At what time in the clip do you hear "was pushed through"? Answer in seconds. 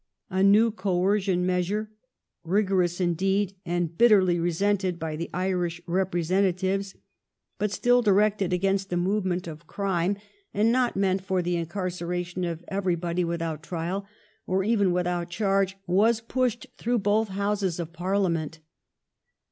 15.85-16.97